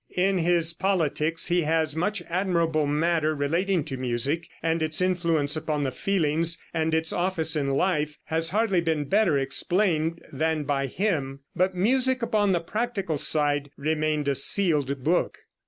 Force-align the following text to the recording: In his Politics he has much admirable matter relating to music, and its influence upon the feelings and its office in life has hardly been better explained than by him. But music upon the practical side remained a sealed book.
In 0.17 0.39
his 0.39 0.73
Politics 0.73 1.45
he 1.49 1.61
has 1.61 1.95
much 1.95 2.23
admirable 2.23 2.87
matter 2.87 3.35
relating 3.35 3.83
to 3.83 3.97
music, 3.97 4.47
and 4.63 4.81
its 4.81 4.99
influence 4.99 5.55
upon 5.55 5.83
the 5.83 5.91
feelings 5.91 6.57
and 6.73 6.95
its 6.95 7.13
office 7.13 7.55
in 7.55 7.69
life 7.69 8.17
has 8.23 8.49
hardly 8.49 8.81
been 8.81 9.03
better 9.05 9.37
explained 9.37 10.19
than 10.33 10.63
by 10.63 10.87
him. 10.87 11.41
But 11.55 11.75
music 11.75 12.23
upon 12.23 12.51
the 12.51 12.61
practical 12.61 13.19
side 13.19 13.69
remained 13.77 14.27
a 14.27 14.33
sealed 14.33 15.03
book. 15.03 15.37